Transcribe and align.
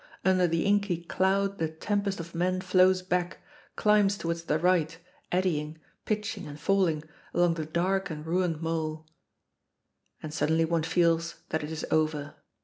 Under 0.25 0.47
the 0.47 0.65
inky 0.65 0.97
cloud 1.03 1.59
the 1.59 1.69
tempest 1.69 2.19
of 2.19 2.33
men 2.33 2.59
flows 2.61 3.03
back, 3.03 3.37
climbs 3.75 4.17
towards 4.17 4.45
the 4.45 4.57
right, 4.57 4.97
eddying, 5.31 5.77
pitching 6.05 6.47
and 6.47 6.59
falling, 6.59 7.03
along 7.35 7.53
the 7.53 7.67
dark 7.67 8.09
and 8.09 8.25
ruined 8.25 8.63
mole. 8.63 9.05
And 10.23 10.33
suddenly 10.33 10.65
one 10.65 10.81
feels 10.81 11.35
that 11.49 11.61
it 11.63 11.69
is 11.69 11.85
over. 11.91 12.33